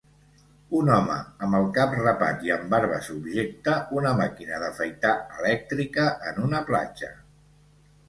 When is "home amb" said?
0.93-1.57